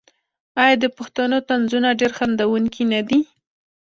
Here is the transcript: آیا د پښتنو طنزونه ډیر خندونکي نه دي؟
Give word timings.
آیا 0.63 0.75
د 0.83 0.85
پښتنو 0.97 1.37
طنزونه 1.49 1.89
ډیر 1.99 2.11
خندونکي 2.17 2.83
نه 2.93 3.01
دي؟ 3.07 3.19